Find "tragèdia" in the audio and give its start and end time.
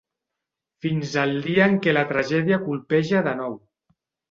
2.15-2.61